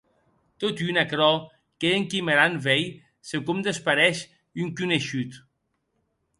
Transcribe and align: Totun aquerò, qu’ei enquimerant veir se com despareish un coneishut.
Totun 0.61 0.97
aquerò, 1.01 1.29
qu’ei 1.79 1.97
enquimerant 1.99 2.57
veir 2.65 2.87
se 3.27 3.37
com 3.45 3.59
despareish 3.67 4.23
un 4.61 4.69
coneishut. 4.81 5.31